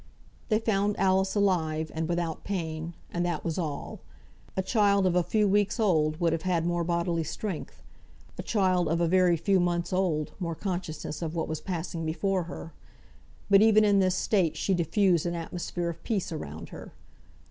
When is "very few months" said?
9.07-9.93